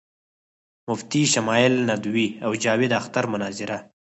[0.87, 3.77] مفتی شمائل ندوي او جاوید اختر مناظره